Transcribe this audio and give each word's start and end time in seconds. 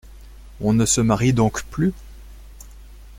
On 0.61 0.73
ne 0.73 0.87
se 0.87 0.99
marie 0.99 1.31
donc 1.31 1.61
plus? 1.65 1.93